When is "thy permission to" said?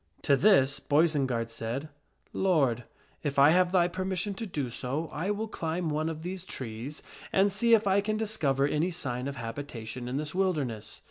3.71-4.47